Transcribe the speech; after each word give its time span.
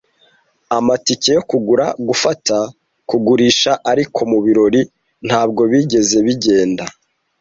Amatike 0.77 1.29
yo 1.37 1.43
kugura, 1.49 1.85
gufata, 2.07 2.55
kugurisha, 3.09 3.71
ariko 3.91 4.19
mubirori 4.31 4.81
ntabwo 5.27 5.61
bigeze 5.71 6.17
bigenda, 6.25 6.83